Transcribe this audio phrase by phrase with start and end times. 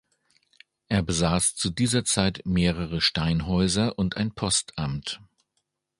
[0.87, 5.21] Es besaß zu dieser Zeit mehrere Steinhäuser und ein Postamt.